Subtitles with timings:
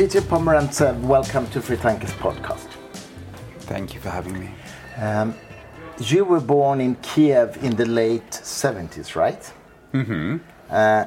[0.00, 2.68] Peter Pomerantsev, welcome to Fri Tankes podcast.
[3.68, 4.48] Thank you for having me.
[4.96, 5.34] Um,
[5.98, 9.52] you were born in Kiev in the late 70s, right?
[9.92, 10.38] Mm-hmm.
[10.70, 11.04] Uh,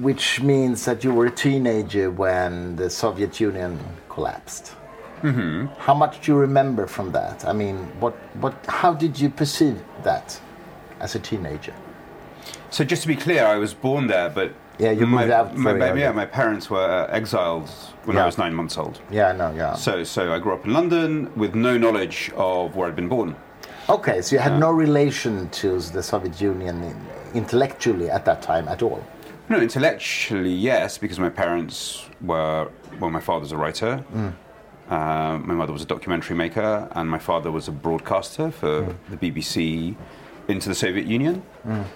[0.00, 3.78] which means that you were a teenager when the Soviet Union
[4.08, 4.74] collapsed.
[5.20, 5.66] Mm-hmm.
[5.78, 7.46] How much do you remember from that?
[7.46, 10.40] I mean, what, what, how did you perceive that
[10.98, 11.74] as a teenager?
[12.70, 15.56] So just to be clear, I was born there, but Yeah, you my, moved out
[15.56, 16.00] My, very my- early.
[16.00, 17.68] yeah, my parents were uh, exiled
[18.04, 18.24] when Yeah.
[18.24, 19.00] I was nine months old.
[19.10, 19.74] Yeah, no, yeah.
[19.74, 23.36] So, so I grew up in London with no knowledge of where I'd been born.
[23.88, 26.96] Okay, so you had no relation to the Soviet Union
[27.34, 29.04] intellectually at that time at all.
[29.48, 32.70] No, intellectually, yes, because my parents were.
[32.98, 34.02] Well, my father's a writer.
[34.14, 34.32] Mm.
[34.88, 38.94] Uh, my mother was a documentary maker, and my father was a broadcaster for Mm.
[39.10, 39.96] the BBC
[40.48, 41.42] into the Soviet Union.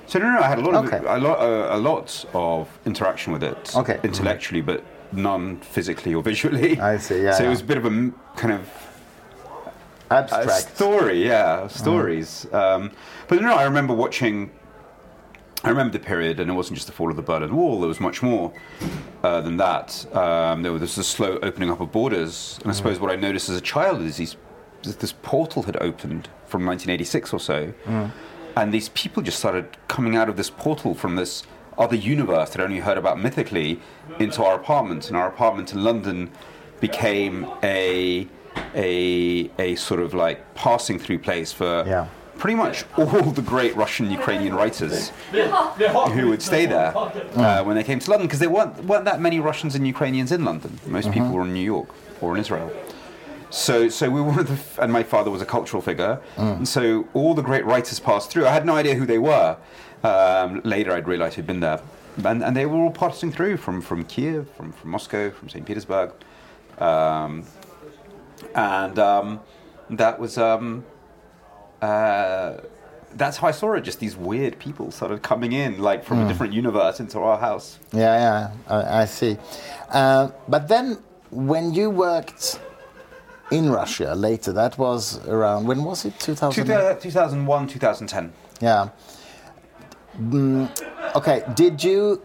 [0.07, 0.99] So no, no, I had a lot of Okay.
[1.07, 3.99] a lot, uh, a lot of interaction with it, Okay.
[4.03, 4.83] intellectually, but
[5.13, 6.81] none physically or visually.
[6.93, 7.49] I see, yeah, So yeah.
[7.49, 8.69] it was a bit of a m- kind of
[10.11, 10.75] Abstract.
[10.77, 12.47] story, yeah, stories.
[12.53, 12.91] Um,
[13.29, 14.51] but no, I remember watching.
[15.65, 17.81] I remember the period, and it wasn't just the fall of the Berlin Wall.
[17.81, 18.53] There was much more
[19.25, 20.07] uh, than that.
[20.17, 23.49] Um, there was a slow opening up of borders, and I suppose what I noticed
[23.51, 24.37] as a child is these,
[24.85, 27.73] this portal had opened from 1986 or so,
[28.63, 31.43] and these people just started coming out of this portal from this
[31.77, 33.81] other universe that I only heard about mythically
[34.19, 36.31] into our apartment, and our apartment in London
[36.81, 38.27] became a
[38.75, 42.07] a a sort of like passing through place for Yeah.
[42.39, 45.13] pretty much all the great Russian Ukrainian writers
[46.17, 49.21] who would stay there uh, when they came to London because there weren't weren't that
[49.21, 50.73] many Russians and Ukrainians in London.
[50.87, 51.89] Most people were in New York
[52.21, 52.69] or in Israel.
[53.51, 56.21] So, so we were one of the, f- and my father was a cultural figure,
[56.37, 58.47] and so all the great writers passed through.
[58.47, 59.57] I had no idea who they were.
[60.05, 61.81] Um, later, I'd realised who'd been there,
[62.25, 65.65] and, and they were all passing through from from Kiev, from from Moscow, from St.
[65.67, 66.13] Petersburg,
[66.79, 67.45] um,
[68.55, 69.41] and um,
[69.91, 70.85] that was um,
[71.83, 72.59] uh,
[73.15, 73.81] that's how I saw it.
[73.81, 77.79] Just these weird people started coming in, like from a different universe, into our house.
[77.93, 79.37] Yeah, yeah, I, I see.
[79.91, 80.99] Uh, but then,
[81.31, 82.61] when you worked
[83.51, 86.19] in Russia later, that was around when was it?
[86.21, 86.67] 2000.
[87.01, 88.33] 2001, 2010.
[88.61, 88.89] Yeah.
[90.21, 90.69] Mm,
[91.15, 91.45] okay.
[91.55, 92.23] Did you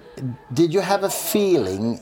[0.53, 1.99] did you have a feeling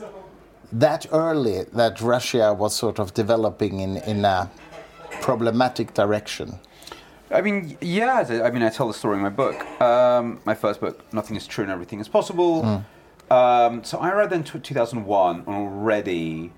[0.72, 4.50] that early that Russia was sort of developing in in a
[5.22, 6.60] problematic direction?
[7.30, 8.26] I mean, yeah.
[8.44, 9.66] I mean, I tell the story in my book.
[9.82, 12.84] Um, my first book, Nothing is True and Everything is Possible.
[13.30, 16.52] Um, so I read in 2001, and already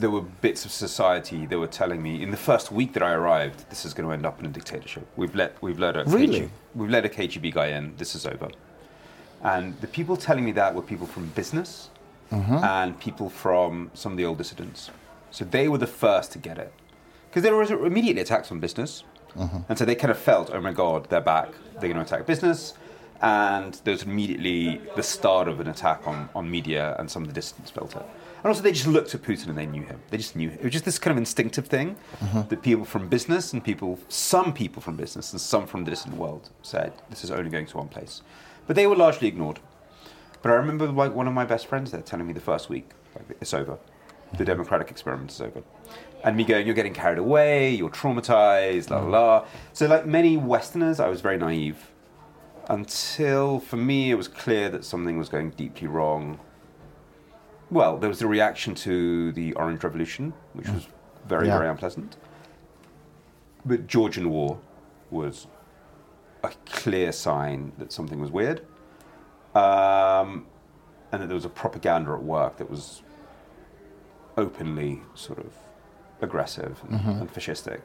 [0.00, 3.12] there were bits of society that were telling me in the first week that I
[3.12, 5.06] arrived, this is going to end up in a dictatorship.
[5.16, 6.40] We've let we've let a Really?
[6.40, 7.96] KG, we've let a KGB guy in.
[7.96, 8.48] This is over.
[9.42, 11.90] And the people telling me that were people from business
[12.30, 12.54] mm-hmm.
[12.54, 14.90] and people from some of the old dissidents.
[15.30, 16.72] So they were the first to get it.
[17.28, 19.04] Because there was immediately attacks on business.
[19.36, 19.58] Mm-hmm.
[19.68, 21.50] And so they kind of felt, oh my God, they're back.
[21.74, 22.74] They're going to attack business.
[23.20, 27.28] And there was immediately the start of an attack on, on media, and some of
[27.28, 28.06] the dissidents felt it.
[28.38, 30.00] And also, they just looked at Putin and they knew him.
[30.10, 30.58] They just knew him.
[30.60, 32.42] It was just this kind of instinctive thing uh-huh.
[32.42, 36.16] that people from business and people, some people from business and some from the distant
[36.16, 38.22] world said, this is only going to one place.
[38.66, 39.58] But they were largely ignored.
[40.40, 42.90] But I remember like one of my best friends there telling me the first week,
[43.16, 43.78] like, it's over.
[44.30, 44.44] The mm-hmm.
[44.44, 45.62] democratic experiment is over.
[46.22, 49.40] And me going, you're getting carried away, you're traumatized, la la la.
[49.40, 49.48] Mm-hmm.
[49.72, 51.90] So, like many Westerners, I was very naive
[52.68, 56.38] until for me it was clear that something was going deeply wrong.
[57.70, 60.88] Well, there was the reaction to the Orange Revolution, which was
[61.26, 61.58] very, Yeah.
[61.58, 62.16] very unpleasant.
[63.64, 64.58] But Georgian War
[65.10, 65.46] was
[66.42, 68.62] a clear sign that something was weird.
[69.54, 70.46] Um,
[71.10, 73.02] and that there was a propaganda at work that was
[74.36, 75.52] openly sort of
[76.20, 77.80] aggressive and, and fascistic.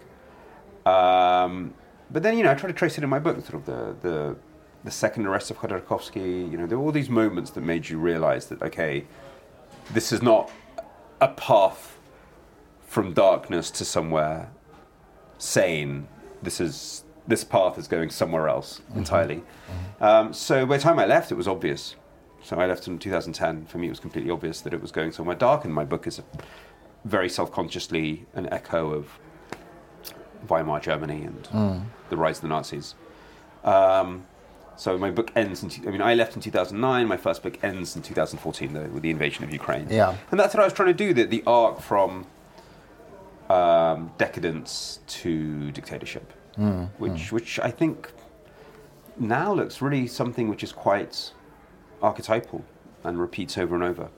[0.85, 1.73] Um,
[2.11, 3.95] but then, you know, I try to trace it in my book, sort of the,
[4.07, 4.35] the,
[4.83, 6.49] the second arrest of Khodorkovsky.
[6.51, 9.05] You know, there were all these moments that made you realize that, okay,
[9.91, 10.51] this is not
[11.21, 11.97] a path
[12.87, 14.51] from darkness to somewhere
[15.37, 16.07] sane.
[16.41, 19.43] This is this path is going somewhere else entirely.
[20.01, 21.95] Um, so by the time I left, it was obvious.
[22.43, 23.65] So I left in 2010.
[23.67, 25.63] For me, it was completely obvious that it was going somewhere dark.
[25.63, 26.21] And my book is
[27.05, 29.07] very self-consciously an echo of
[30.49, 32.95] Weimar Germany and the rise of the Nazis.
[33.63, 34.25] Um,
[34.75, 35.71] so my book ends in.
[35.87, 37.07] I mean, I left in 2009.
[37.07, 39.87] My first book ends in 2014 though, with the invasion of Ukraine.
[39.89, 40.15] Yeah.
[40.31, 41.13] And that's what I was trying to do.
[41.13, 42.25] That the arc from
[43.49, 46.33] um, decadence to dictatorship,
[46.97, 48.11] which which I think
[49.19, 51.31] now looks really something which is quite
[52.01, 52.63] archetypal
[53.03, 54.09] and repeats over and over.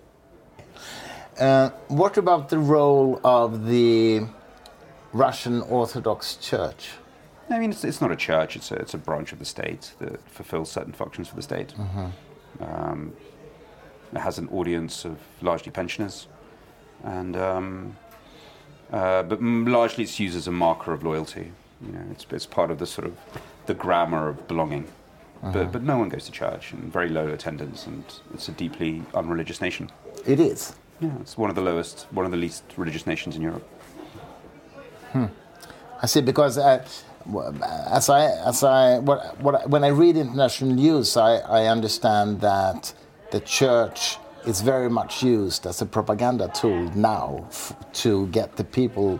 [1.39, 4.25] Uh, what about the role of the
[5.11, 6.91] Russian Orthodox Church?
[7.49, 9.93] I mean, it's, it's not a church, it's a, it's a branch of the state
[9.99, 11.73] that fulfills certain functions for the state.
[12.59, 13.13] Um,
[14.13, 16.27] it has an audience of largely pensioners,
[17.03, 17.97] and um,
[18.91, 21.51] uh, but largely it's used as a marker of loyalty.
[21.85, 23.17] You know, it's, it's part of the sort of
[23.65, 24.87] the grammar of belonging.
[25.43, 28.03] But, but no one goes to church, and very low attendance, and
[28.33, 29.91] it's a deeply unreligious nation.
[30.25, 30.73] It is.
[30.99, 33.67] Yeah, it's one of the lowest, one of the least religious nations in Europe.
[35.13, 36.83] I see, because uh,
[37.93, 42.93] as I, as I, what, what, when I read international news, I, I understand that
[43.31, 48.63] the church is very much used as a propaganda tool now f- to get the
[48.63, 49.19] people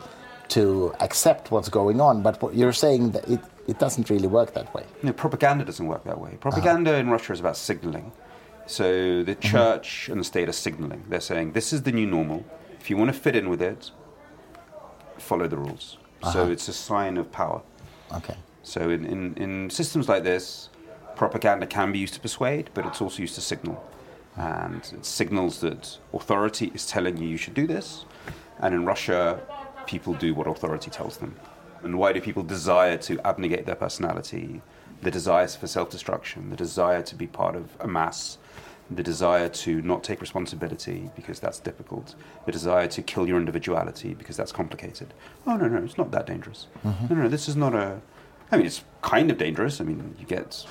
[0.49, 2.21] to accept what's going on.
[2.21, 4.85] But what you're saying that it, it doesn't really work that way.
[5.01, 6.37] No, propaganda doesn't work that way.
[6.39, 6.99] Propaganda ah.
[6.99, 8.11] in Russia is about signaling.
[8.67, 9.41] So the mm-hmm.
[9.41, 11.03] church and the state are signaling.
[11.09, 12.45] They're saying, this is the new normal.
[12.79, 13.91] If you want to fit in with it,
[15.17, 15.97] follow the rules.
[16.21, 16.51] So uh-huh.
[16.51, 17.61] it's a sign of power.
[18.13, 18.35] Okay.
[18.63, 20.69] So in, in, in systems like this,
[21.15, 23.83] propaganda can be used to persuade, but it's also used to signal.
[24.35, 28.05] And it signals that authority is telling you you should do this.
[28.59, 29.39] And in Russia,
[29.85, 31.35] people do what authority tells them.
[31.83, 34.61] And why do people desire to abnegate their personality?
[35.01, 38.37] The desire for self destruction, the desire to be part of a mass,
[38.89, 42.15] the desire to not take responsibility because that's difficult,
[42.45, 45.13] the desire to kill your individuality because that's complicated.
[45.47, 46.67] Oh, no, no, it's not that dangerous.
[46.83, 47.99] No, no, this is not a.
[48.51, 49.81] I mean, it's kind of dangerous.
[49.81, 50.65] I mean, you get.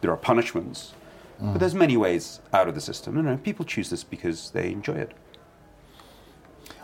[0.00, 0.94] There are punishments.
[1.42, 3.14] But there's many ways out of the system.
[3.14, 5.12] No, no, people choose this because they enjoy it.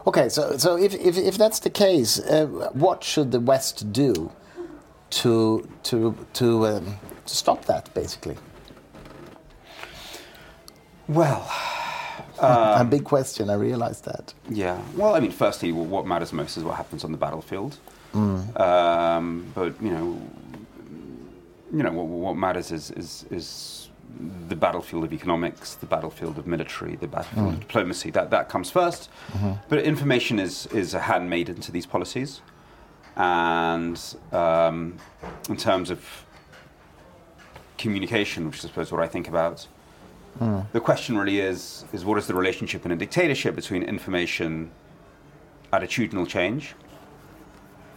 [0.06, 4.30] Okay, so, so if, if, if that's the case, uh, what should the West do
[5.10, 6.96] to, to, to, um,
[7.26, 8.36] to stop that, basically?
[11.08, 11.48] Well,
[12.40, 14.34] a big question, I realize that.
[14.48, 14.80] Yeah.
[14.94, 17.78] Well, I mean, firstly, what matters most is what happens on the battlefield.
[18.14, 20.20] Um, but you know,
[21.72, 23.88] you know, what, what matters is, is is
[24.48, 28.10] the battlefield of economics, the battlefield of military, the battlefield of diplomacy.
[28.10, 29.08] That that comes 1st
[29.68, 32.40] But information is is a handmaiden to these policies,
[33.16, 34.00] and
[34.32, 34.96] um,
[35.50, 36.00] in terms of
[37.76, 39.66] communication, which is I suppose what I think about.
[40.72, 44.70] The question really is is what is the relationship in a dictatorship between information,
[45.72, 46.74] attitudinal change?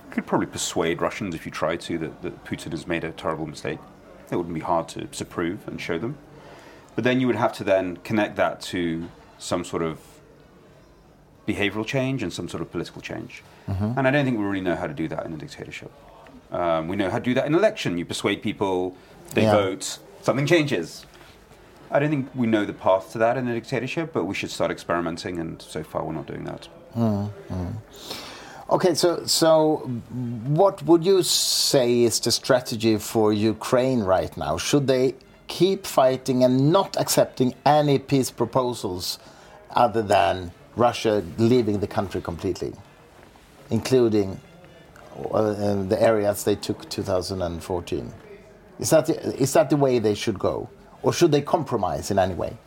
[0.07, 3.11] You could probably persuade Russians if you tried to that, that Putin has made a
[3.11, 3.79] terrible mistake.
[4.31, 6.17] It wouldn't be hard to, to prove and show them.
[6.95, 9.99] But then you would have to then connect that to some sort of
[11.47, 13.43] behavioral change and some sort of political change.
[13.67, 15.91] And I don't think we really know how to do that in a dictatorship.
[16.51, 17.97] Um, we know how to do that in election.
[17.99, 18.95] You persuade people,
[19.35, 19.51] they Yeah.
[19.53, 21.05] vote, something changes.
[21.91, 24.51] I don't think we know the path to that in a dictatorship, but we should
[24.51, 26.67] start experimenting, and so far we're not doing that.
[28.69, 29.77] Okay, so so
[30.45, 34.57] what would you say is the strategy for Ukraine right now?
[34.57, 35.15] Should they
[35.47, 39.17] keep fighting and not accepting any peace proposals
[39.71, 42.73] other than Russia leaving the country completely,
[43.71, 44.39] including
[45.31, 48.13] uh, the areas they took 2014?
[48.79, 50.69] Is that the, is that the way they should go,
[51.03, 52.57] or should they compromise in any way?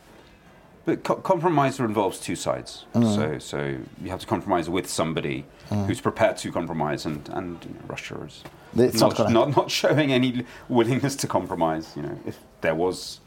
[0.85, 2.85] But co- compromise involves two sides.
[2.93, 3.15] Mm.
[3.15, 5.85] So, so you have to compromise with somebody mm.
[5.85, 8.43] who's prepared to compromise, and, and you know, Russia is
[8.75, 11.93] It's not not, not, not showing any willingness to compromise.
[11.95, 13.21] You know, if there was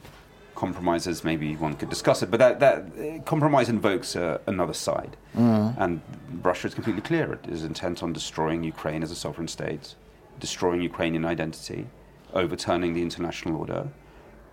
[0.54, 2.30] compromises, maybe one could discuss it.
[2.30, 5.74] But that, that compromise invokes uh, another side, mm.
[5.78, 6.00] and
[6.42, 7.32] Russia is completely clear.
[7.32, 9.94] It is intent on destroying Ukraine as a sovereign state,
[10.40, 11.86] destroying Ukrainian identity,
[12.34, 13.88] overturning the international order,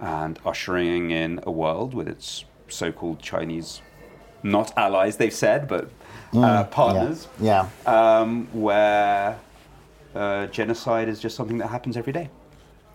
[0.03, 3.81] and ushering in a world with its so-called Chinese,
[4.43, 5.89] not allies, they've said, but
[6.35, 7.69] uh, partners, Yeah.
[7.85, 9.39] um, where
[10.13, 12.29] uh, genocide is just something that happens every day.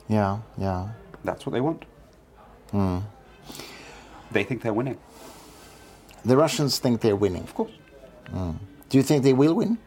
[0.09, 0.89] Yeah, yeah.
[1.25, 1.85] That's what they want.
[4.31, 4.99] They think they're winning.
[6.25, 7.43] The Russians think they're winning.
[7.43, 7.73] Of course.
[8.91, 9.79] Do you think they will win?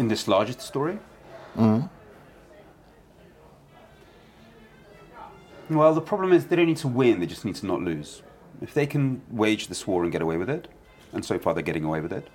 [0.00, 0.98] In this largest story?
[1.58, 1.86] Mm-hmm.
[5.76, 8.22] Well, the problem is they don't need to win, they just need to not lose.
[8.62, 10.68] If they can wage this war and get away with it,
[11.12, 12.28] and so far they're getting away with it,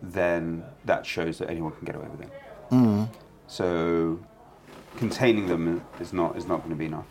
[0.00, 2.30] then that shows that anyone can get away with it.
[2.70, 3.04] Mm-hmm.
[3.46, 4.18] So
[4.96, 7.06] containing them is not, is not going to be enough.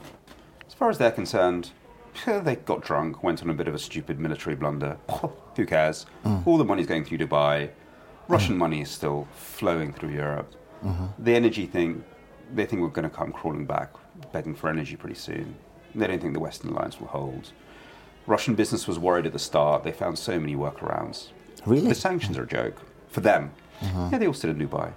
[0.65, 1.69] As far as they're concerned,
[2.25, 4.97] they got drunk, went on a bit of a stupid military blunder.
[5.55, 6.07] Who cares?
[6.25, 6.47] Mm.
[6.47, 7.69] All the money's going through Dubai.
[8.27, 10.53] Russian money is still flowing through Europe.
[10.83, 11.23] Mm-hmm.
[11.23, 12.03] The energy thing,
[12.53, 13.91] they think we're going to come crawling back.
[14.31, 15.55] begging for energy pretty soon.
[15.93, 17.51] They don't think the Western alliance will hold.
[18.27, 19.83] Russian business was worried at the start.
[19.83, 21.29] They found so many workarounds.
[21.65, 21.89] Really?
[21.89, 23.51] The sanctions are a joke for them.
[23.81, 24.09] Mm-hmm.
[24.11, 24.93] Yeah, they all sit in Dubai.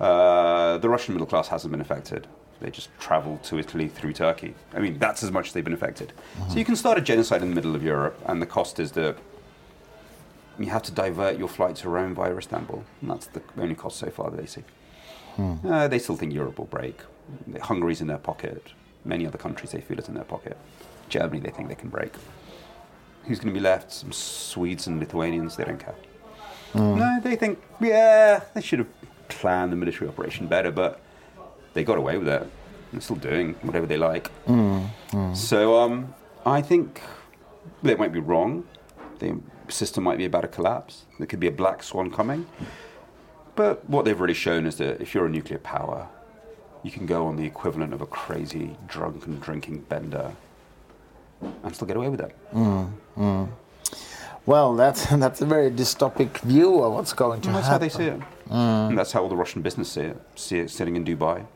[0.00, 2.26] Uh, the Russian middle class hasn't been affected.
[2.60, 4.54] They just travel to Italy through Turkey.
[4.74, 6.12] I mean, that's as much as they've been affected.
[6.16, 6.58] So mm-hmm.
[6.58, 9.16] you can start a genocide in the middle of Europe, and the cost is that
[10.58, 12.84] you have to divert your flight to Rome via Istanbul.
[13.00, 14.64] And that's the only cost so far that they see.
[15.64, 17.00] Uh, they still think Europe will break.
[17.62, 18.72] Hungary's in their pocket.
[19.04, 20.56] Many other countries, they feel it's in their pocket.
[21.08, 22.12] Germany, they think they can break.
[23.24, 23.92] Who's going to be left?
[23.92, 25.94] Some Swedes and Lithuanians, they don't care.
[26.74, 28.88] No, they think, yeah, they should have
[29.28, 31.00] planned the military operation better, but
[31.72, 32.46] they got away with it.
[32.92, 34.30] They're still doing whatever they like.
[35.34, 37.00] So um, I think
[37.82, 38.64] they might be wrong.
[39.20, 39.38] The
[39.72, 41.04] system might be about to collapse.
[41.18, 42.46] There could be a black swan coming.
[43.54, 46.08] But what they've really shown is that if you're a nuclear power,
[46.82, 50.32] you can go on the equivalent of a crazy drunken drinking bender
[51.40, 52.36] and still get away with it.
[52.54, 53.48] Mm, mm.
[54.46, 57.72] Well, that's that's a very dystopic view of what's going to that's happen.
[57.72, 58.22] how they see it.
[58.50, 60.22] And that's how all the Russian business see it.
[60.36, 61.46] See it sitting in Dubai,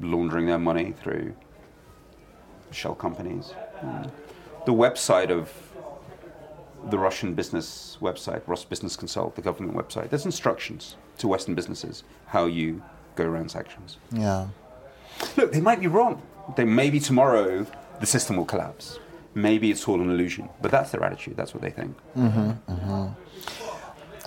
[0.00, 1.34] laundering their money through
[2.70, 3.54] shell companies.
[3.80, 4.10] Mm.
[4.66, 5.52] The website of
[6.90, 12.04] the Russian business website, Ross Business Consult, the government website, there's instructions to Western businesses
[12.26, 12.82] how you
[13.16, 13.98] go around sanctions.
[14.12, 14.48] Yeah.
[15.36, 16.22] Look, they might be wrong.
[16.56, 17.66] They maybe tomorrow
[18.00, 18.98] the system will collapse.
[19.34, 21.36] Maybe it's all an illusion, but that's their attitude.
[21.36, 21.96] That's what they think.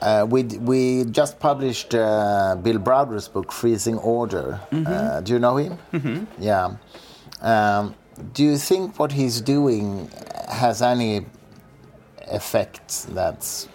[0.02, 4.60] Uh, we we just published uh, Bill Browder's book Freezing Order.
[4.72, 5.78] Uh, do you know him?
[5.94, 6.44] Mm-hmm.
[6.44, 6.76] Yeah.
[7.42, 7.96] Um,
[8.34, 10.10] do you think what he's doing
[10.50, 11.26] has any
[12.32, 13.68] effect that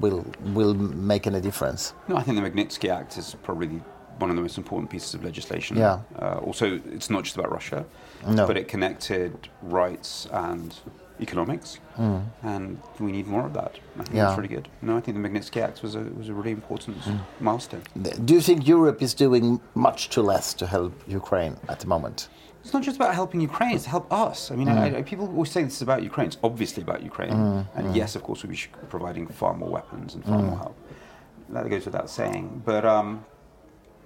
[0.00, 1.94] will will make any difference?
[2.08, 3.80] No, I think the Magnitsky Act is probably
[4.18, 5.76] one of the most important pieces of legislation.
[5.76, 6.00] Yeah.
[6.20, 7.84] Uh, also, it's not just about Russia,
[8.28, 8.46] No.
[8.46, 10.74] but it connected rights and
[11.20, 11.78] economics,
[12.42, 13.72] and we need more of that.
[13.98, 14.14] I think Mm.
[14.16, 14.24] Yeah.
[14.24, 14.68] that's really good.
[14.82, 17.20] No, I think the Magnitsky Act was a was a really important Mm.
[17.40, 17.82] milestone.
[18.24, 22.28] Do you think Europe is doing much too less to help Ukraine at the moment?
[22.62, 24.50] It's not just about helping Ukraine; it's to help us.
[24.52, 24.94] I mean, Mm.
[24.94, 26.28] I, I, people always say this is about Ukraine.
[26.28, 30.14] It's obviously about Ukraine, and yes, of course, we should be providing far more weapons
[30.14, 30.46] and far Mm.
[30.50, 30.76] more help.
[31.50, 32.62] That goes without saying.
[32.64, 33.24] But um,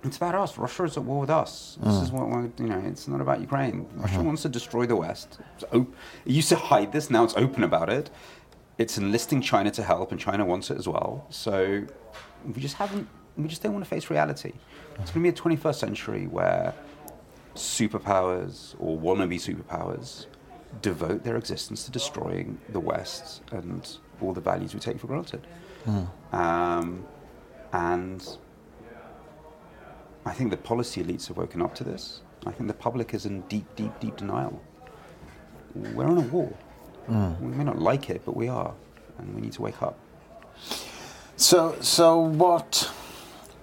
[0.03, 0.57] it's about us.
[0.59, 1.79] Russia is at war with us.
[1.83, 2.03] This Mm.
[2.05, 2.83] is what we're, you know.
[2.91, 3.77] It's not about Ukraine.
[3.97, 4.27] Russia Mm-hmm.
[4.31, 5.39] wants to destroy the West.
[5.57, 5.95] It's op-
[6.29, 7.05] it used to hide this.
[7.11, 8.07] Now it's open about it.
[8.79, 11.27] It's enlisting China to help, and China wants it as well.
[11.45, 11.55] So
[12.55, 13.07] we just haven't.
[13.37, 14.53] We just don't want to face reality.
[15.01, 16.73] It's going to be a 21st century where
[17.57, 20.27] superpowers or wannabe superpowers
[20.83, 25.47] devote their existence to destroying the West and all the values we take for granted.
[26.33, 27.05] Um,
[27.73, 28.27] and
[30.25, 32.23] I think the policy elites have woken up to this.
[32.47, 34.61] I think the public is in deep, deep, deep denial.
[35.75, 36.53] We're in a war.
[37.41, 38.75] We may not like it, but we are,
[39.19, 39.99] and we need to wake up.
[41.37, 42.91] So, so what,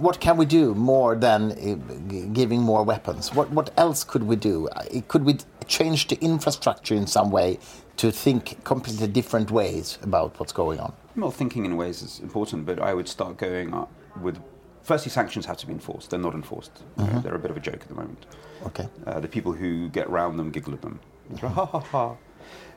[0.04, 3.34] what can we do more than uh, giving more weapons?
[3.34, 4.68] What, what else could we do?
[4.68, 7.58] Uh, Could we change the infrastructure in some way
[7.98, 10.94] to think completely different ways about what's going on?
[11.16, 13.92] Well, thinking in ways is important, but I would start going up
[14.22, 14.40] with.
[14.82, 16.10] Firstly, sanctions have to be enforced.
[16.10, 16.84] They're not enforced.
[16.98, 18.26] You know, they're a bit of a joke at the moment.
[18.66, 18.90] Okay.
[19.08, 21.00] Uh, the people who get round them giggle at them.
[21.32, 22.16] It's like, ha ha ha.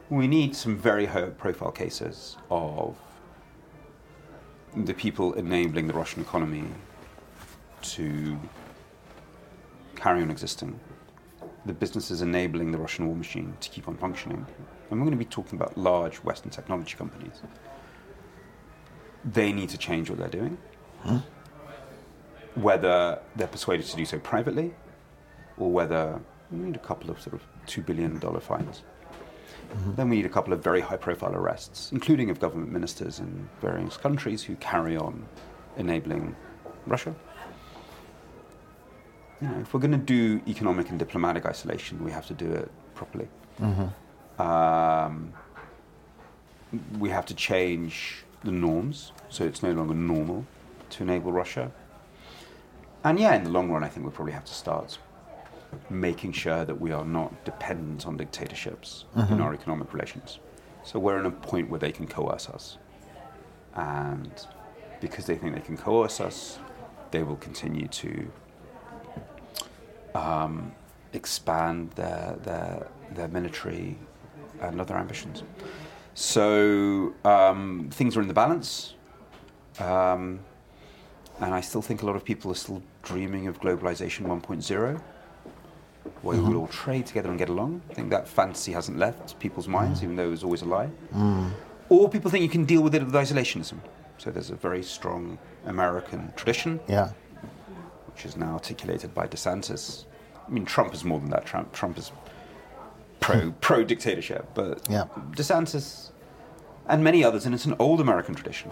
[0.09, 2.95] We need some very high profile cases of
[4.76, 6.66] the people enabling the Russian economy
[7.95, 8.38] to
[9.95, 10.78] carry on existing,
[11.64, 14.47] the businesses enabling the Russian war machine to keep on functioning.
[14.90, 17.43] And we're going to be talking about large Western technology companies.
[19.25, 20.57] They need to change what they're doing.
[21.02, 21.19] Hmm?
[22.55, 24.75] Whether they're persuaded to do so privately
[25.59, 28.83] or whether we need a couple of sort of $2 billion fines.
[29.71, 29.95] Mm-hmm.
[29.95, 33.49] Then we need a couple of very high profile arrests, including of government ministers in
[33.61, 35.26] various countries who carry on
[35.76, 36.37] enabling
[36.87, 37.14] Russia.
[39.40, 42.50] You know, if we're going to do economic and diplomatic isolation, we have to do
[42.52, 43.28] it properly.
[44.38, 45.33] Um,
[46.99, 50.45] we have to change the norms so it's no longer normal
[50.90, 51.71] to enable Russia.
[53.05, 54.99] And yeah, in the long run, I think we'll probably have to start
[55.90, 60.38] making sure that we are not dependent on dictatorships in our economic relations.
[60.85, 62.78] So we're in a point where they can coerce us.
[63.75, 64.33] And
[65.00, 66.59] because they think they can coerce us,
[67.11, 68.31] they will continue to
[70.17, 70.73] um,
[71.13, 73.99] expand their, their, their military
[74.61, 75.43] and other ambitions.
[76.15, 78.95] So um, things are in the balance.
[79.79, 80.41] Um,
[81.41, 85.01] and I still think a lot of people are still dreaming of globalization 1.0.
[86.23, 87.83] where we would all trade together and get along.
[87.91, 90.89] I think that fantasy hasn't left people's minds, even though it was always a lie.
[91.91, 93.79] Or people think you can deal with it with isolationism.
[94.19, 97.11] So there's a very strong American tradition, Yeah.
[98.17, 100.07] Which is now articulated by DeSantis.
[100.47, 101.45] I mean, Trump is more than that.
[101.45, 102.13] Trump, Trump is
[103.21, 103.51] pro hmm.
[103.61, 105.05] pro dictatorship, but Yeah.
[105.33, 106.13] DeSantis
[106.89, 108.71] and many others, and it's an old American tradition.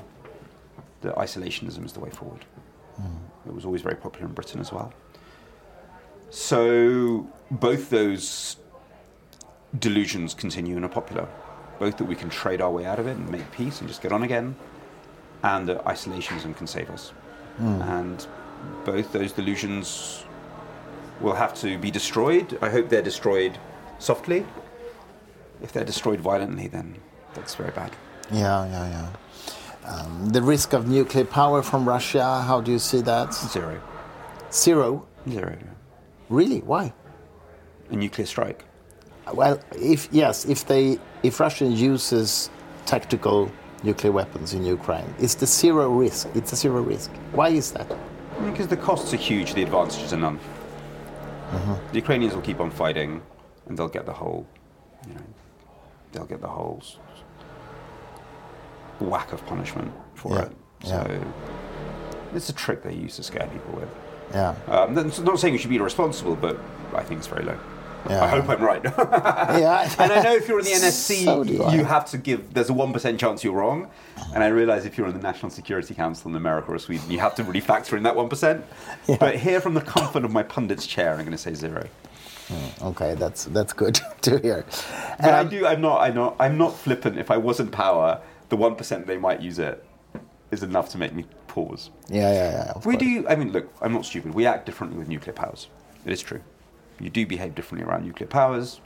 [1.03, 2.47] That isolationism is the way forward.
[2.97, 3.49] Hmm.
[3.49, 4.95] It was always very popular in Britain as well.
[6.31, 8.57] So both those
[9.79, 11.29] delusions continue and are popular.
[11.79, 14.01] Both that we can trade our way out of it and make peace and just
[14.01, 14.57] get on again,
[15.43, 17.11] and that isolationism can save us.
[17.59, 17.83] Hmm.
[17.83, 18.27] And
[18.85, 20.25] both those delusions
[21.21, 22.59] will have to be destroyed.
[22.61, 23.59] I hope they're destroyed
[23.99, 24.45] softly.
[25.63, 26.97] If they're destroyed violently, then
[27.35, 27.93] that's very bad.
[28.31, 29.91] Yeah, yeah, yeah.
[29.91, 33.35] Um, the risk of nuclear power from Russia, how do you see that?
[33.35, 33.81] Zero.
[34.53, 35.07] Zero?
[35.29, 35.57] Zero.
[36.29, 36.61] Really?
[36.61, 36.93] Why?
[37.91, 38.65] A nuclear strike.
[39.33, 42.51] Well, if yes, if they if Russia uses
[42.87, 43.51] tactical
[43.83, 46.29] nuclear weapons in Ukraine, it's the zero risk.
[46.35, 47.11] It's a zero risk.
[47.33, 47.91] Why is that?
[48.45, 50.39] Because the costs are huge, the advantages are none.
[51.93, 53.23] The Ukrainians will keep on fighting,
[53.67, 54.47] and they'll get the whole,
[55.07, 55.21] you know,
[56.13, 56.83] they'll get the whole
[59.01, 60.53] whack of punishment for Yeah, it.
[60.83, 60.89] yeah.
[61.07, 61.25] So
[62.35, 63.89] it's a trick they use to scare people with.
[64.33, 64.55] Yeah.
[64.69, 66.59] Um, that's not saying we should be irresponsible, but
[66.95, 67.59] I think it's very low.
[68.09, 68.23] Yeah.
[68.25, 68.83] I hope I'm right.
[69.65, 69.91] Yeah.
[69.99, 72.53] and I know if you're in the NSC, So you have to give.
[72.55, 73.89] There's a one percent chance you're wrong,
[74.35, 77.21] and I realise if you're in the National Security Council in America or Sweden, you
[77.21, 78.65] have to really factor in that one percent.
[79.07, 79.17] Yeah.
[79.19, 81.87] But here, from the comfort of my pundit's chair, I'm going to say zero.
[82.83, 84.65] Okay, that's that's good to hear.
[85.19, 85.67] But I Um, do.
[85.67, 86.01] I'm not.
[86.03, 86.37] I'm not.
[86.39, 87.19] I'm not flippant.
[87.19, 88.21] If I was in power,
[88.51, 89.83] the one percent they might use it
[90.51, 91.91] is enough to make me pause.
[92.09, 92.73] Yeah, yeah, yeah.
[92.85, 92.97] We course.
[92.99, 93.27] do.
[93.29, 93.73] I mean, look.
[93.81, 94.35] I'm not stupid.
[94.35, 95.69] We act differently with nuclear powers.
[96.05, 96.41] It is true.
[97.01, 98.81] You do behave differently around nuclear powers,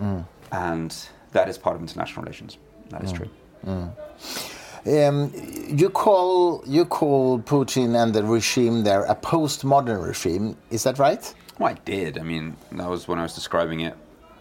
[0.00, 0.24] Mm.
[0.52, 0.94] and
[1.32, 2.58] that is part of international relations.
[2.90, 3.28] That is true.
[3.66, 5.32] Um,
[5.68, 10.56] you call you call Putin and the regime there a postmodern regime.
[10.70, 11.34] Is that right?
[11.58, 12.18] Well, I did.
[12.18, 13.94] I mean, that was when I was describing it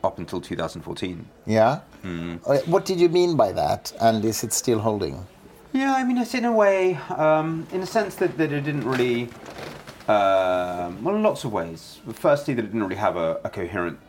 [0.03, 1.25] up until 2014.
[1.47, 1.79] Yeah.
[2.03, 2.36] Hmm.
[2.45, 3.91] Uh, What did you mean by that?
[3.99, 5.25] And is it still holding?
[5.73, 8.86] Yeah, I mean, it's in a way, um, in a sense that, that it didn't
[8.86, 9.29] really,
[10.07, 11.99] um well, in lots of ways.
[12.13, 13.99] Firstly, that it didn't really have a, a coherent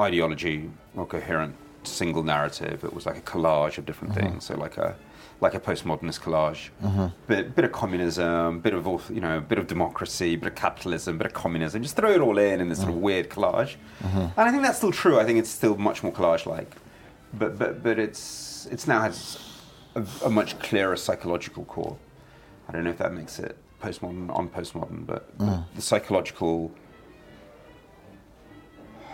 [0.00, 1.54] ideology or coherent
[1.84, 2.84] single narrative.
[2.84, 4.28] It was like a collage of different mm-hmm.
[4.28, 4.44] things.
[4.44, 4.96] So like a
[5.40, 7.06] like a postmodernist collage, mm-hmm.
[7.26, 11.18] bit bit of communism, bit of you know, a bit of democracy, bit of capitalism,
[11.18, 11.82] bit of communism.
[11.82, 13.04] Just throw it all in in this sort of mm-hmm.
[13.04, 13.76] weird collage.
[14.36, 15.18] And I think that's still true.
[15.20, 16.74] I think it's still much more collage-like,
[17.34, 19.38] but but but it's it's now has
[19.94, 21.96] a, a much clearer psychological core.
[22.68, 25.64] I don't know if that makes it postmodern on postmodern, but, but mm.
[25.74, 26.72] the psychological,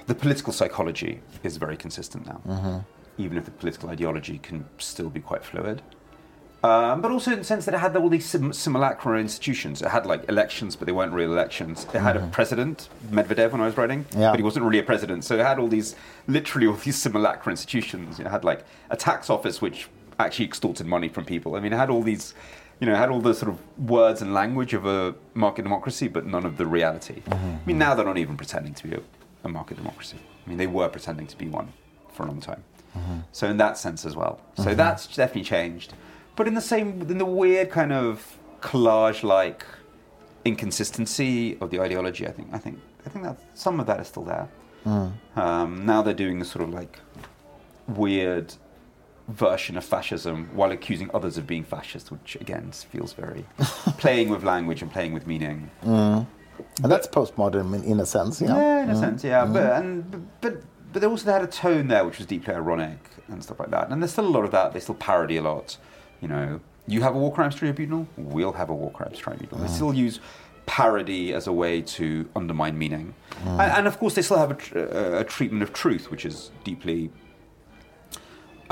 [0.07, 2.79] the political psychology is very consistent now, mm-hmm.
[3.19, 5.83] even if the political ideology can still be quite fluid.
[6.65, 9.83] Um, but also in the sense that it had all these sim- simulacra institutions.
[9.83, 11.89] It had like elections, but they weren't real elections.
[11.93, 12.31] It had a mm-hmm.
[12.31, 14.31] president, Medvedev, when I was writing, Yeah.
[14.31, 15.25] but he wasn't really a president.
[15.25, 15.97] So it had all these,
[16.29, 18.21] literally all these simulacra institutions.
[18.21, 19.89] It had like a tax office which
[20.21, 21.57] actually extorted money from people.
[21.57, 22.33] I mean, it had all these,
[22.83, 26.27] you know, had all the sort of words and language of a market democracy, but
[26.27, 27.21] none of the reality.
[27.21, 27.79] Mm-hmm, I mean, mm-hmm.
[27.79, 29.01] now they're not even pretending to be a,
[29.45, 30.17] a market democracy.
[30.45, 31.73] I mean, they were pretending to be one
[32.13, 32.65] for a long time.
[32.99, 33.19] Mm-hmm.
[33.31, 34.41] So in that sense as well.
[34.57, 35.95] So that's definitely changed.
[36.35, 39.65] But in the same, in the weird kind of collage-like
[40.45, 44.09] inconsistency of the ideology, I think, I think, I think that some of that is
[44.09, 44.49] still there.
[44.85, 45.13] Mm.
[45.37, 46.99] Um, now they're doing this sort of like
[47.87, 48.53] weird
[49.29, 53.45] version of fascism while accusing others of being fascist, which again feels very
[53.99, 55.71] playing with language and playing with meaning.
[55.85, 56.27] Mm.
[56.83, 58.41] And that's postmodern in, in a sense.
[58.41, 58.57] Yeah.
[58.57, 59.45] Yeah, in a sense, yeah.
[59.45, 59.53] Mm.
[59.53, 63.43] But and but but they also had a tone there which was deeply ironic and
[63.43, 63.91] stuff like that.
[63.91, 64.73] And there's still a lot of that.
[64.73, 65.77] They still parody a lot.
[66.21, 69.59] You know, you have a war crimes tribunal, we'll have a war crimes tribunal.
[69.59, 69.75] They mm.
[69.75, 70.21] still use
[70.67, 73.15] parody as a way to undermine meaning.
[73.45, 76.51] And, and of course, they still have a, tr- a treatment of truth which is
[76.65, 77.11] deeply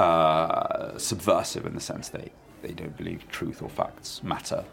[0.05, 2.31] uh, subversive in the sense they
[2.63, 4.65] they don't believe truth or facts matter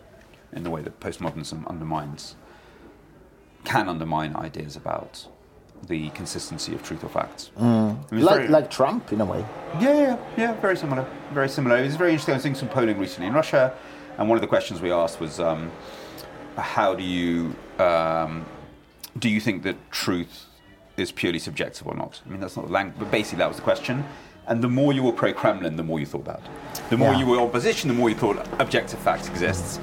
[0.53, 2.35] in the way that postmodernism undermines
[3.63, 5.27] can undermine ideas about
[5.87, 7.51] the consistency of truth or facts.
[7.55, 9.45] It's Like very- like Trump in a way.
[9.79, 11.05] yeah, yeah, yeah, very similar.
[11.33, 11.77] Very similar.
[11.77, 12.33] It was very interesting.
[12.33, 13.73] I was doing some polling recently in Russia,
[14.17, 15.71] and one of the questions we asked was, um,
[16.57, 18.45] "How do you um,
[19.19, 20.45] do you think that truth
[20.97, 23.57] is purely subjective or not?" I mean, that's not the language, but basically that was
[23.57, 24.03] the question.
[24.47, 26.41] And the more you were pro-Kremlin, the more you thought that.
[26.89, 27.19] The more Yeah.
[27.19, 29.79] you were opposition, the more you thought objective fact exists.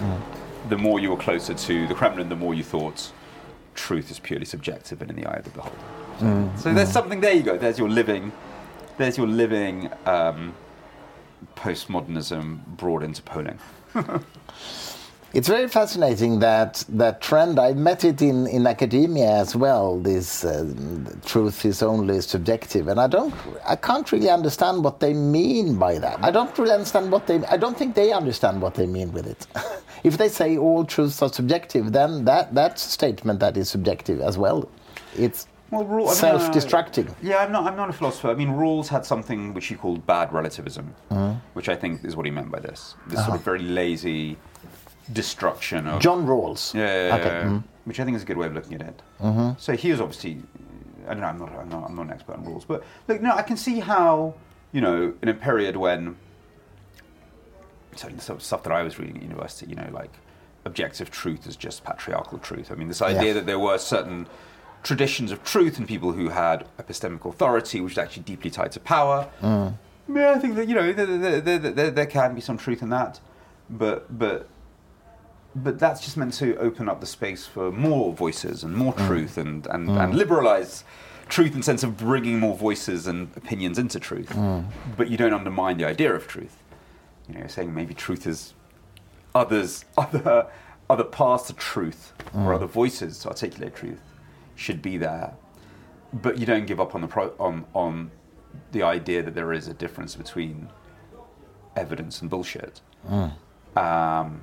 [0.70, 3.12] The more you were closer to the Kremlin, the more you thought
[3.74, 6.50] truth is purely subjective and in the eye of the beholder.
[6.57, 7.20] So there's something.
[7.20, 7.59] There you go.
[7.59, 8.33] There's your living.
[8.96, 10.55] There's your living um,
[11.57, 13.59] postmodernism brought into polling.
[15.34, 17.58] It's very fascinating that that trend.
[17.58, 19.98] I met it in, in academia as well.
[19.98, 20.64] This uh,
[21.26, 23.34] truth is only subjective, and I don't,
[23.66, 26.22] I can't really understand what they mean by that.
[26.22, 27.44] I don't really understand what they.
[27.46, 29.44] I don't think they understand what they mean with it.
[30.04, 34.20] if they say all truths are subjective, then that that's a statement that is subjective
[34.20, 34.68] as well.
[35.18, 37.10] It's Well, rule- I mean, self-destructing.
[37.10, 37.64] uh, yeah, I'm not.
[37.66, 38.28] I'm not a philosopher.
[38.30, 40.94] I mean, Rawls had something which he called bad relativism,
[41.54, 42.94] which I think is what he meant by this.
[43.08, 44.36] This sort of very lazy
[45.12, 46.72] destruction of John Rawls.
[46.74, 47.44] Yeah, yeah, Okay, yeah.
[47.44, 47.62] mhm.
[47.84, 49.02] which I think is a good way of looking at it.
[49.60, 50.42] So he was obviously,
[51.06, 53.20] I don't know, I'm not, I'm not, I'm not an expert on Rawls, but look,
[53.20, 54.34] no, I can see how,
[54.72, 56.16] you know, in a period when,
[57.96, 60.10] certainly the stuff that I was reading at university, you know, like
[60.64, 62.72] objective truth is just patriarchal truth.
[62.72, 63.32] I mean, this idea Yeah.
[63.34, 64.26] that there were certain
[64.82, 68.80] traditions of truth and people who had epistemic authority, which is actually deeply tied to
[68.80, 69.28] power.
[69.42, 72.82] Yeah, I think that you know there, there, there, there, there can be some truth
[72.82, 73.20] in that,
[73.70, 74.48] but but
[75.56, 79.06] but that's just meant to open up the space for more voices and more mm.
[79.06, 80.02] truth and, and, mm.
[80.02, 80.84] and liberalize
[81.28, 84.30] truth in the sense of bringing more voices and opinions into truth.
[84.30, 84.66] Mm.
[84.96, 86.56] But you don't undermine the idea of truth.
[87.28, 88.54] You know, you're saying maybe truth is
[89.34, 90.46] others, other,
[90.90, 94.00] other paths to truth or other voices to articulate truth
[94.56, 95.34] should be there.
[96.12, 98.10] But you don't give up on the, pro- on, on
[98.72, 100.68] the idea that there is a difference between
[101.76, 102.80] evidence and bullshit.
[103.76, 104.42] Um,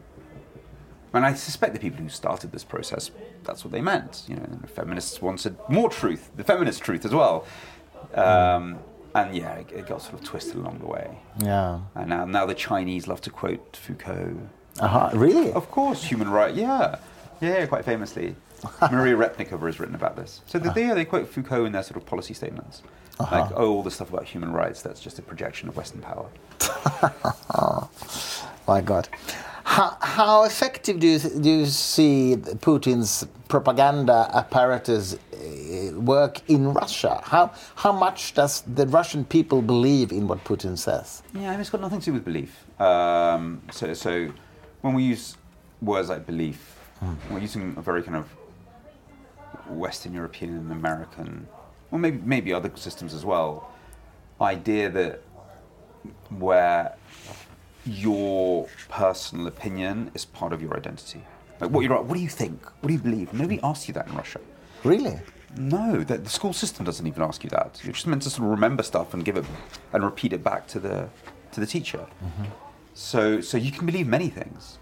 [1.14, 3.12] and I suspect the people who started this process,
[3.44, 4.24] that's what they meant.
[4.28, 7.46] You know, the feminists wanted more truth, the feminist truth as well.
[8.14, 8.80] Um,
[9.14, 11.18] and yeah, it, it got sort of twisted along the way.
[11.44, 11.82] Yeah.
[11.96, 14.38] And now, now the Chinese love to quote Foucault.
[14.80, 15.10] Uh-huh.
[15.14, 15.52] Really?
[15.52, 16.58] Of course, human rights.
[16.58, 16.98] Yeah,
[17.42, 18.36] yeah, quite famously.
[18.92, 20.42] Maria Repnikova has written about this.
[20.46, 22.84] So they, yeah, they quote Foucault in their sort of policy statements,
[23.20, 24.82] like, oh, all the stuff about human rights.
[24.82, 26.30] That's just a projection of Western power.
[28.68, 29.10] My God.
[29.72, 37.22] How, how effective do you, do you see Putin's propaganda apparatus uh, work in Russia?
[37.24, 41.24] How, how much does the Russian people believe in what Putin says?
[41.34, 42.66] Yeah, I mean, it's got nothing to do with belief.
[42.82, 44.34] Um, so, so
[44.82, 45.38] when we use
[45.82, 46.78] words like belief,
[47.30, 48.26] we're using a very kind of
[49.70, 51.48] Western European and American,
[51.92, 53.72] or maybe maybe other systems as well,
[54.42, 55.22] idea that
[56.30, 56.94] where
[57.86, 61.24] your personal opinion is part of your identity.
[61.60, 62.64] Like what you what do you think?
[62.82, 63.34] What do you believe?
[63.34, 64.40] Nobody asks you that in Russia.
[64.84, 65.20] Really?
[65.58, 67.80] No, the, the school system doesn't even ask you that.
[67.84, 69.46] You're just meant to sort of remember stuff and give it
[69.94, 71.10] and repeat it back to the
[71.52, 72.08] to the teacher.
[72.24, 72.46] Mm-hmm.
[72.94, 74.80] So so you can believe many things,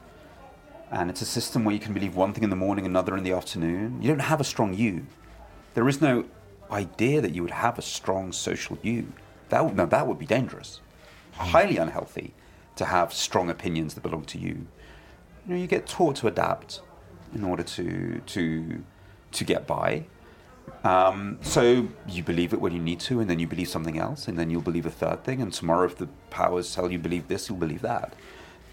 [0.91, 3.23] and it's a system where you can believe one thing in the morning, another in
[3.23, 4.01] the afternoon.
[4.01, 5.05] You don't have a strong you.
[5.73, 6.25] There is no
[6.71, 9.11] idea that you would have a strong social you.
[9.49, 10.79] That would, no, that would be dangerous,
[11.33, 11.49] hmm.
[11.49, 12.33] highly unhealthy,
[12.79, 14.65] to have strong opinions that belong to you.
[15.45, 16.81] You know, you get taught to adapt
[17.35, 18.83] in order to to
[19.31, 20.05] to get by.
[20.83, 24.27] Um, so you believe it when you need to, and then you believe something else,
[24.27, 25.41] and then you'll believe a third thing.
[25.41, 28.13] And tomorrow, if the powers tell you believe this, you'll believe that.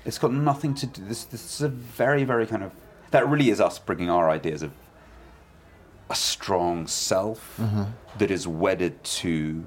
[0.05, 1.03] It's got nothing to do.
[1.05, 2.73] This, this is a very, very kind of
[3.11, 4.73] that really is us bringing our ideas of
[6.11, 7.59] a strong self
[8.19, 9.67] that is wedded to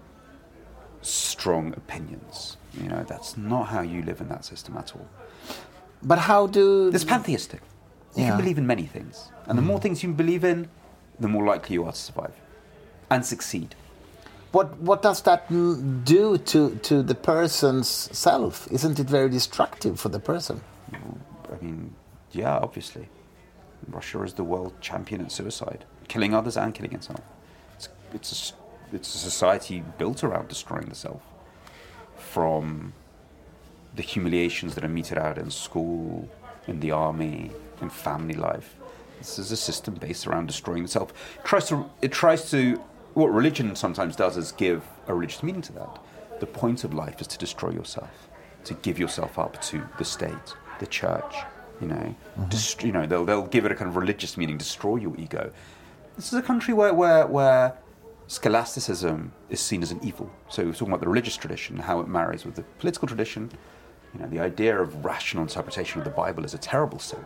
[1.02, 2.58] strong opinions.
[2.82, 5.08] You know, that's not how you live in that system at all.
[6.02, 7.62] But how do It's pantheistic.
[8.16, 8.30] You Yeah.
[8.30, 9.32] can believe in many things.
[9.48, 10.68] And the more things you believe in,
[11.20, 12.34] the more likely you are to survive
[13.10, 13.76] and succeed.
[14.52, 18.68] what what does that mm, do to to the person's self?
[18.72, 20.62] Isn't it very destructive for the person?
[21.54, 21.94] I mean,
[22.32, 23.06] yeah, obviously.
[23.88, 27.22] Russia is the world champion at suicide, killing others and killing itself.
[27.76, 28.32] It's, it's,
[28.92, 31.22] a, it's a society built around destroying the self
[32.32, 32.94] from
[33.96, 36.30] the humiliations that are meted out in school,
[36.68, 38.76] in the army, in family life.
[39.18, 41.12] This is a system based around destroying the self.
[41.40, 42.76] It tries to, it tries to,
[43.16, 46.00] what religion sometimes does is give a religious meaning to that.
[46.40, 48.30] The point of life is to destroy yourself,
[48.66, 51.36] to give yourself up to the state, the church,
[51.82, 51.96] you know.
[51.96, 52.50] Mm-hmm.
[52.50, 55.52] Dest- you know, they'll, they'll give it a kind of religious meaning, destroy your ego.
[56.16, 57.74] This is a country where, where, where
[58.30, 60.32] scholasticism is seen as an evil.
[60.50, 63.50] So we're talking about the religious tradition, how it marries with the political tradition.
[64.14, 67.20] You know, the idea of rational interpretation of the Bible is a terrible sin.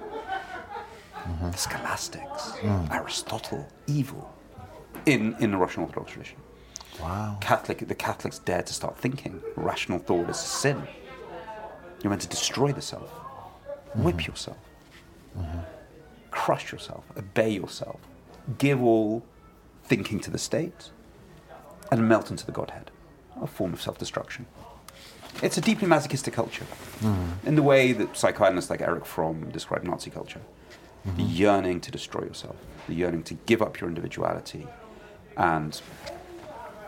[1.41, 2.91] The scholastics, mm.
[2.91, 4.33] Aristotle, evil
[5.05, 6.37] in, in the Russian Orthodox tradition.
[7.01, 7.37] Wow.
[7.41, 10.81] Catholic, the Catholics dared to start thinking rational thought is a sin.
[12.01, 14.03] You're meant to destroy the self, mm-hmm.
[14.03, 14.57] whip yourself,
[15.37, 15.59] mm-hmm.
[16.31, 17.99] crush yourself, obey yourself,
[18.57, 19.23] give all
[19.83, 20.89] thinking to the state
[21.91, 22.91] and melt into the Godhead,
[23.41, 24.45] a form of self destruction.
[25.41, 26.65] It's a deeply masochistic culture,
[26.99, 27.47] mm-hmm.
[27.47, 30.41] in the way that psychoanalysts like Erich Fromm describe Nazi culture.
[31.03, 31.21] The mm-hmm.
[31.21, 32.55] yearning to destroy yourself,
[32.87, 34.67] the yearning to give up your individuality.
[35.35, 35.79] And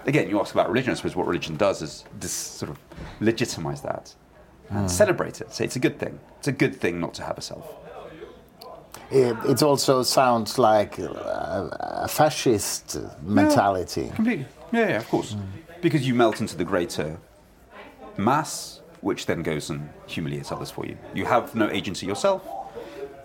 [0.05, 2.79] again, you ask about religion, I suppose what religion does is this sort of
[3.19, 4.13] legitimize that
[4.69, 4.89] and mm.
[4.89, 5.53] celebrate it.
[5.53, 6.19] Say it's a good thing.
[6.39, 7.65] It's a good thing not to have a self.
[9.11, 14.11] It, it also sounds like a, a fascist mentality.
[14.15, 14.45] Completely.
[14.71, 15.33] Yeah, yeah, of course.
[15.33, 15.45] Mm.
[15.81, 17.17] Because you melt into the greater
[18.17, 20.97] mass, which then goes and humiliates others for you.
[21.13, 22.41] You have no agency yourself.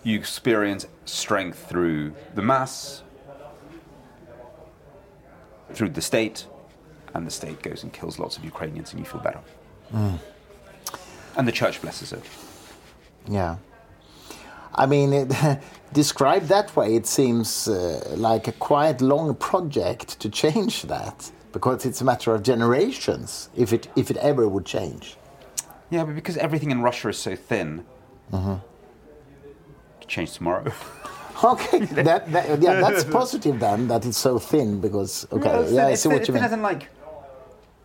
[0.03, 3.03] You experience strength through the mass,
[5.73, 6.47] through the state,
[7.15, 9.41] and the state goes and kills lots of Ukrainians, and you feel better.
[9.93, 10.19] Mm.
[11.37, 12.23] And the church blesses it.
[13.29, 13.57] Yeah.
[14.75, 15.29] I mean, it,
[15.93, 21.85] described that way, it seems uh, like a quite long project to change that because
[21.85, 25.17] it's a matter of generations if it, if it ever would change.
[25.91, 27.85] Yeah, but because everything in Russia is so thin,
[30.07, 30.73] change tomorrow.
[31.45, 35.77] Okay, that, that, yeah, that's positive then that it's so thin because, okay, it's yeah,
[35.79, 36.45] thin- I it's see thin- what it's you thin mean.
[36.45, 36.89] as in, like,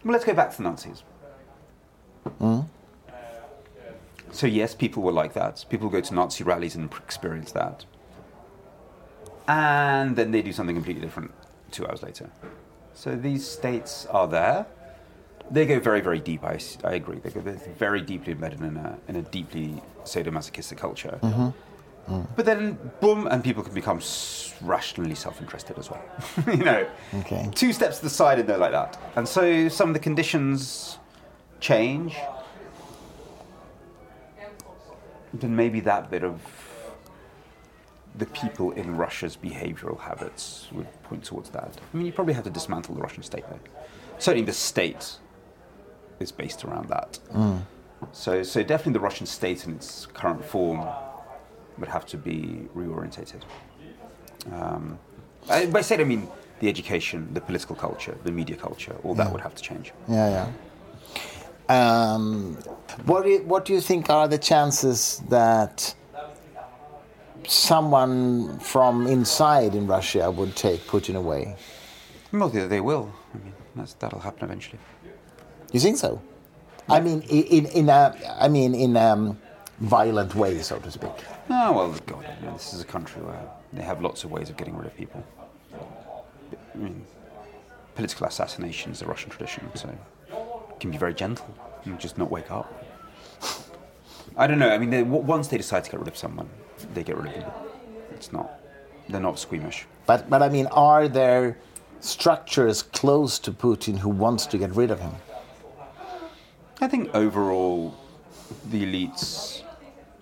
[0.03, 1.03] well, let's go back to the Nazis.
[4.35, 5.63] So yes, people were like that.
[5.69, 7.85] People go to Nazi rallies and experience that,
[9.47, 11.31] and then they do something completely different
[11.71, 12.29] two hours later.
[12.93, 14.65] So these states are there.
[15.49, 16.43] They go very, very deep.
[16.43, 17.19] I agree.
[17.19, 21.17] They go they're very deeply embedded in a in a deeply sadomasochistic culture.
[21.21, 22.13] Mm-hmm.
[22.13, 22.27] Mm.
[22.35, 23.99] But then, boom, and people can become
[24.61, 26.03] rationally self-interested as well.
[26.47, 26.85] you know,
[27.21, 27.49] Okay.
[27.55, 28.97] two steps to the side and they're like that.
[29.15, 30.99] And so some of the conditions
[31.61, 32.15] change.
[35.39, 36.39] Then maybe that bit of
[38.17, 41.77] the people in Russia's behavioral habits would point towards that.
[41.93, 43.59] I mean, you probably have to dismantle the Russian state, though.
[44.17, 45.17] Certainly, the state
[46.19, 47.19] is based around that.
[48.11, 50.85] So, so definitely, the Russian state in its current form
[51.77, 53.41] would have to be reorientated.
[54.53, 54.97] Um,
[55.49, 56.29] I, by state, I mean
[56.61, 58.95] the education, the political culture, the media culture.
[59.03, 59.91] All that would have to change.
[60.07, 60.51] Yeah, yeah.
[61.67, 62.55] Um,
[63.05, 65.93] what, do you, what do you think are the chances that
[67.47, 71.55] someone from inside in Russia would take Putin away?
[72.31, 73.11] Well, they, they will.
[73.33, 74.79] I mean, that's, that'll happen eventually.
[75.71, 76.21] You think so?
[76.87, 79.35] I mean, in in a, I mean, in a
[79.79, 81.11] violent way, so to speak.
[81.49, 83.41] Oh well, God, you know, this is a country where
[83.73, 85.23] they have lots of ways of getting rid of people.
[85.73, 87.05] I mean,
[87.95, 89.89] political assassination is a Russian tradition, so
[90.79, 91.53] can be very gentle
[91.85, 92.83] and just not wake up.
[94.37, 94.69] I don't know.
[94.69, 96.49] I mean, they, w- once they decide to get rid of someone,
[96.93, 97.51] they get rid of them.
[98.11, 98.59] It's not.
[99.09, 99.85] They're not squeamish.
[100.05, 101.57] But but I mean, are there
[101.99, 105.13] structures close to Putin who wants to get rid of him?
[106.81, 107.95] I think overall,
[108.69, 109.63] the elites,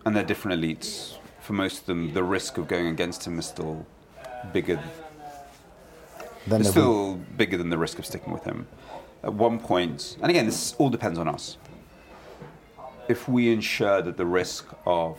[0.05, 3.45] and they're different elites, for most of them, the risk of going against him is
[3.45, 3.85] still
[4.53, 4.79] bigger.
[6.47, 8.67] Then It's still bigger than the risk of sticking with him.
[9.23, 11.57] At one point, and again, this all depends on us.
[13.07, 15.17] If we ensure that the risk of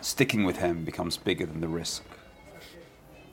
[0.00, 2.04] sticking with him becomes bigger than the risk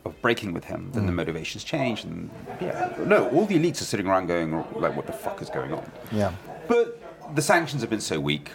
[0.04, 1.18] of breaking with him, then the hmm.
[1.18, 2.04] motivations change.
[2.04, 2.30] And
[2.62, 5.74] yeah, no, all the elites are sitting around going like, "What the fuck is going
[5.74, 6.32] on?" yeah.
[6.68, 7.02] But
[7.36, 8.52] the sanctions have been so weak,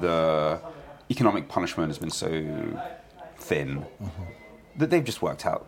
[0.00, 0.60] the
[1.10, 2.28] economic punishment has been so
[3.38, 4.22] thin mm-hmm.
[4.76, 5.66] that they've just worked out.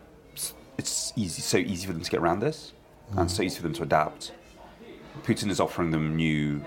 [0.78, 2.72] It's easy, so easy for them to get around this,
[3.16, 4.32] and so easy for them to adapt.
[5.22, 6.64] Putin is offering them new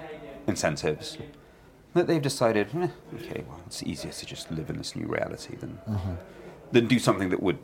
[0.48, 1.18] incentives
[1.94, 5.56] that they've decided, eh, okay, well, it's easier to just live in this new reality
[5.56, 6.14] than mm-hmm.
[6.72, 7.58] than do something that would,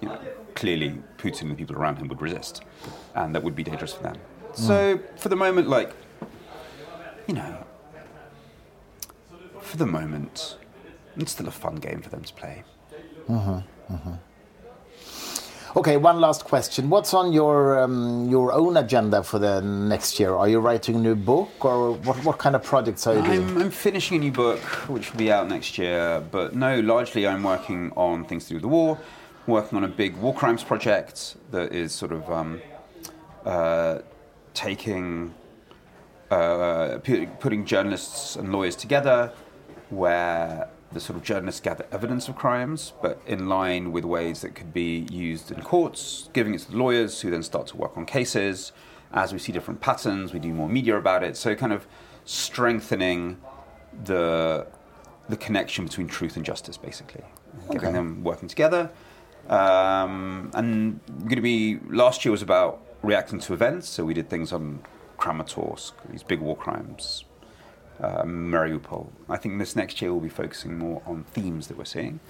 [0.00, 0.18] you know,
[0.54, 2.62] clearly Putin and the people around him would resist,
[3.14, 4.16] and that would be dangerous for them.
[4.16, 4.56] Mm.
[4.56, 5.94] So for the moment, like
[7.28, 7.64] you know,
[9.60, 10.58] for the moment,
[11.16, 12.64] it's still a fun game for them to play.
[13.28, 13.94] Mm-hmm.
[13.94, 14.14] Mm-hmm.
[15.76, 16.88] Okay, one last question.
[16.88, 20.34] What's on your um, your own agenda for the next year?
[20.34, 23.42] Are you writing a new book, or what, what kind of projects are you doing?
[23.42, 24.58] I'm, I'm finishing a new book,
[24.88, 26.24] which will be out next year.
[26.30, 28.98] But no, largely I'm working on things to do with the war,
[29.46, 32.62] working on a big war crimes project that is sort of um,
[33.44, 33.98] uh,
[34.54, 35.34] taking,
[36.30, 37.00] uh,
[37.38, 39.30] putting journalists and lawyers together,
[39.90, 44.54] where the sort of journalists gather evidence of crimes, but in line with ways that
[44.54, 47.96] could be used in courts, giving it to the lawyers who then start to work
[47.96, 48.72] on cases.
[49.12, 51.36] As we see different patterns, we do more media about it.
[51.36, 51.86] So, kind of
[52.24, 53.38] strengthening
[54.04, 54.66] the
[55.28, 57.24] the connection between truth and justice, basically.
[57.70, 58.90] getting them working together.
[59.48, 64.28] Um, and going to be last year was about reacting to events, so we did
[64.28, 64.80] things on
[65.18, 67.24] Kramatorsk, these big war crimes,
[68.00, 69.08] uh, Mariupol.
[69.28, 72.20] I think this next year we'll be focusing more on themes that we're seeing.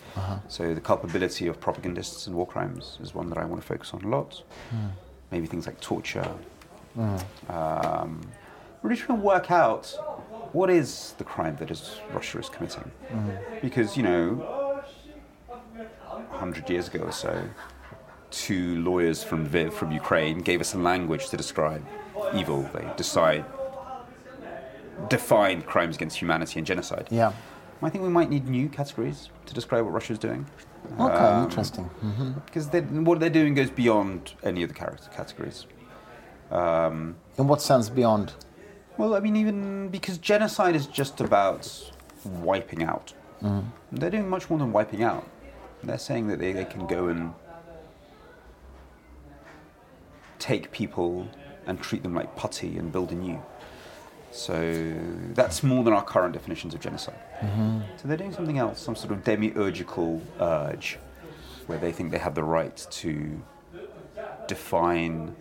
[0.48, 3.92] So the culpability of propagandists and war crimes is one that I want to focus
[3.92, 4.42] on a lot.
[5.31, 6.29] Maybe things like torture.
[7.48, 8.20] Um,
[8.83, 9.87] really trying to work out
[10.52, 12.90] what is the crime that is Russia is committing,
[13.61, 14.83] because you know,
[16.31, 17.42] hundred years ago or so,
[18.31, 21.85] two lawyers from Lviv from Ukraine gave us a language to describe
[22.35, 22.62] evil.
[22.72, 23.44] They decide
[25.09, 27.09] defined crimes against humanity and genocide.
[27.11, 27.33] Yeah.
[27.83, 30.47] I think we might need new categories to describe what Russia's doing.
[30.99, 31.91] Okay, Um, interesting.
[32.47, 35.67] Because they, what they're doing goes beyond any of the character categories.
[36.51, 38.33] Um, In what sense beyond?
[38.99, 41.93] well, I mean, even because genocide is just about
[42.25, 43.13] wiping out.
[43.93, 45.29] They're doing much more than wiping out.
[45.85, 47.35] They're saying that they, they can go and
[50.39, 51.29] take people
[51.67, 53.43] and treat them like putty and build anew.
[54.33, 54.95] So
[55.35, 57.19] that's more than our current definitions of genocide.
[57.97, 60.99] So they're doing something else, some sort of demiurgical urge,
[61.67, 63.43] where they think they have the right to
[64.47, 65.35] define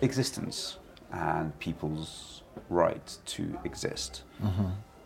[0.00, 0.78] existence
[1.12, 4.22] and people's right to exist.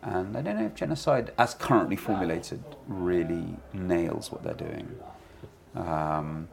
[0.01, 4.95] And I don't know if genocide, as currently formulated, really nails what they're doing.
[5.75, 6.47] Um,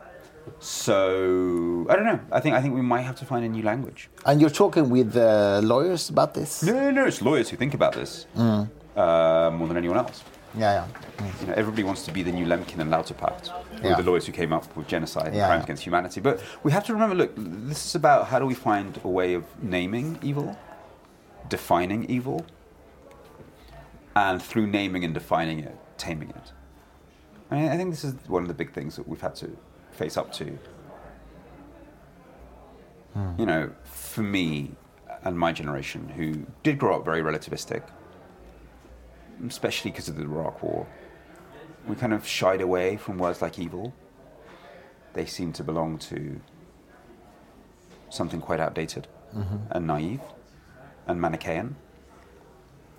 [0.58, 2.20] so I don't know.
[2.32, 4.08] I think I think we might have to find a new language.
[4.24, 6.62] And you're talking with uh, lawyers about this?
[6.62, 7.04] No, no, no.
[7.06, 10.22] It's lawyers who think about this uh, more than anyone else.
[10.58, 10.86] Yeah,
[11.20, 11.26] yeah.
[11.40, 13.50] You know, everybody wants to be the new Lemkin and Lauterpacht,
[13.82, 13.94] Yeah.
[13.96, 15.48] the lawyers who came up with genocide and Yeah.
[15.48, 16.20] crimes against humanity.
[16.20, 19.34] But we have to remember, look, this is about how do we find a way
[19.34, 20.56] of naming evil,
[21.50, 22.46] defining evil,
[24.14, 26.52] and through naming and defining it, taming it.
[27.50, 29.48] I mean, I think this is one of the big things that we've had to
[29.96, 30.58] face up to.
[33.38, 34.72] You know, for me
[35.22, 37.82] and my generation, who did grow up very relativistic,
[39.46, 40.86] especially because of the Iraq War,
[41.86, 43.94] we kind of shied away from words like evil.
[45.14, 46.40] They seem to belong to
[48.10, 49.56] something quite outdated mm-hmm.
[49.70, 50.20] and naive
[51.06, 51.76] and Manichaean.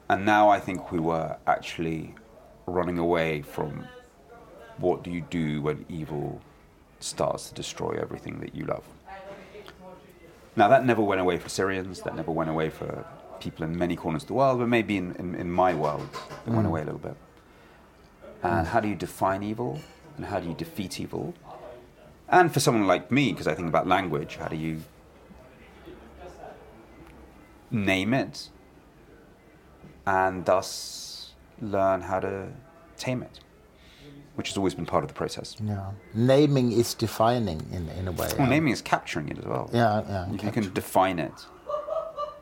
[0.10, 2.16] And now I think we were actually
[2.66, 3.88] running away from
[4.78, 6.42] what do you do when evil
[7.00, 8.84] starts to destroy everything that you love.
[10.56, 13.06] Now, that never went away for Syrians, that never went away for
[13.40, 16.10] people in many corners of the world, but maybe in, in, in my world,
[16.46, 16.70] it went mm.
[16.70, 17.16] away a little bit.
[18.42, 19.80] And how do you define evil?
[20.16, 21.34] And how do you defeat evil?
[22.30, 24.82] And for someone like me, because I think about language, how do you
[27.70, 28.50] name it
[30.06, 32.48] and thus learn how to
[32.98, 33.40] tame it?
[34.38, 35.56] Which has always been part of the process.
[35.60, 35.92] Yeah.
[36.14, 38.30] Naming is defining in, in a way.
[38.38, 39.68] Well, naming is capturing it as well.
[39.74, 40.32] Yeah, yeah.
[40.32, 41.34] You can, can define it,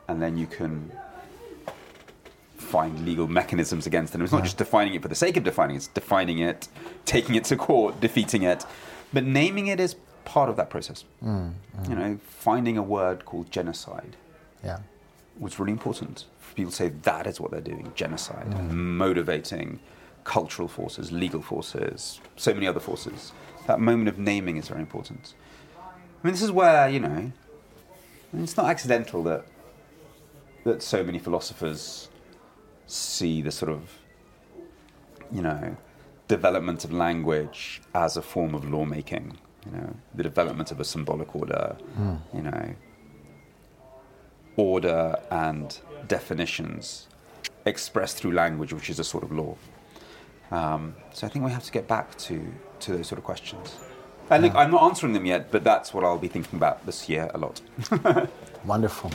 [0.10, 0.92] and then you can
[2.58, 4.16] find legal mechanisms against it.
[4.16, 6.68] And it's not just defining it for the sake of defining it, it's defining it,
[7.06, 8.66] taking it to court, defeating it.
[9.14, 11.06] But naming it is part of that process.
[11.24, 11.54] Mm,
[11.88, 14.18] You know, finding a word called genocide
[14.64, 14.80] Yeah.
[15.40, 16.26] was really important.
[16.56, 19.80] People say that is what they're doing genocide, motivating
[20.26, 23.32] cultural forces, legal forces, so many other forces.
[23.68, 25.34] That moment of naming is very important.
[25.78, 27.32] I mean, this is where, you know,
[28.34, 29.46] it's not accidental that,
[30.66, 32.10] that so many philosophers
[32.88, 33.90] see the sort of,
[35.32, 35.78] you know,
[36.28, 41.36] development of language as a form of lawmaking, you know, the development of a symbolic
[41.36, 41.78] order,
[42.34, 42.76] you know,
[44.58, 47.08] order and definitions
[47.66, 49.56] expressed through language, which is a sort of law.
[50.52, 52.42] Um, so I think we have to get back to,
[52.82, 53.76] to those sort of questions.
[54.30, 57.08] And look, I'm not answering them yet, but that's what I'll be thinking about this
[57.08, 57.62] year a lot.
[58.66, 59.12] Wonderful.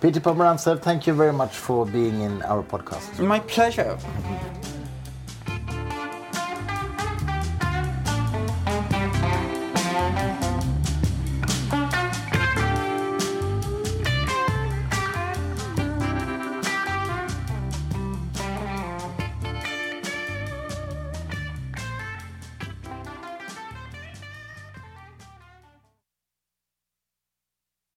[0.00, 3.18] Peter Pomerantsev, thank you very much for being in our podcast.
[3.18, 3.98] My pleasure.